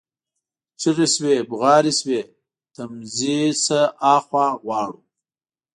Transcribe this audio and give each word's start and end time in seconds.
چیغي 0.79 1.07
شوې، 1.15 1.35
بغارې 1.49 1.93
شوې: 1.99 2.21
تمځي 2.75 3.39
نه 3.67 3.81
ها 4.01 4.15
خوا 4.25 4.47
غواړو، 4.63 4.97